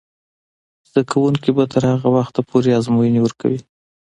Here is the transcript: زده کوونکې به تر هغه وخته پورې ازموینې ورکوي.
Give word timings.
زده 0.89 1.01
کوونکې 1.11 1.49
به 1.57 1.63
تر 1.73 1.83
هغه 1.91 2.09
وخته 2.17 2.39
پورې 2.49 2.69
ازموینې 2.79 3.19
ورکوي. 3.23 3.59